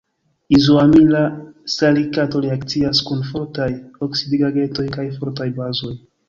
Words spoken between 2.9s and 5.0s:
kun fortaj oksidigagentoj